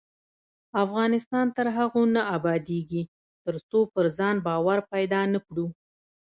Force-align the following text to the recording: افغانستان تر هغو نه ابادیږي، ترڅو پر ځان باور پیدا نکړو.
افغانستان 0.83 1.45
تر 1.57 1.67
هغو 1.77 2.03
نه 2.15 2.21
ابادیږي، 2.35 3.03
ترڅو 3.45 3.79
پر 3.93 4.05
ځان 4.17 4.35
باور 4.47 4.79
پیدا 4.91 5.21
نکړو. 5.33 5.65